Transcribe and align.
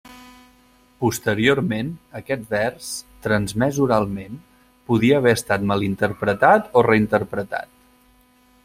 Posteriorment, 1.03 1.91
aquest 2.21 2.49
vers, 2.55 2.87
transmès 3.27 3.79
oralment, 3.87 4.41
podia 4.89 5.21
haver 5.21 5.37
estat 5.41 5.71
malinterpretat 5.75 6.75
o 6.83 6.89
reinterpretat. 6.91 7.75